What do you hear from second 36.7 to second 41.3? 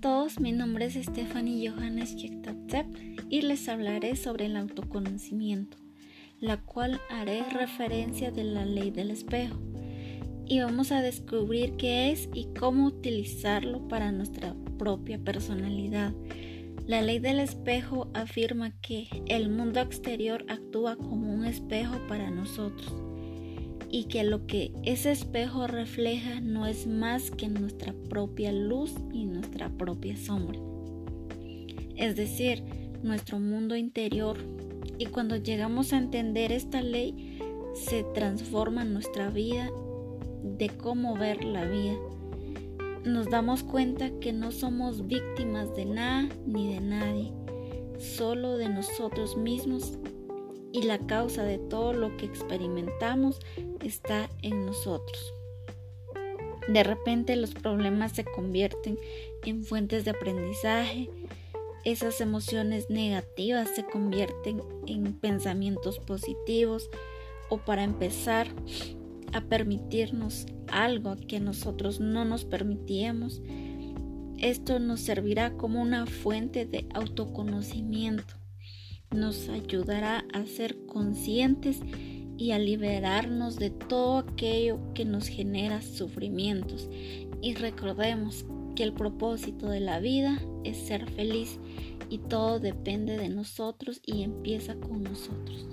ley, se transforma nuestra vida de cómo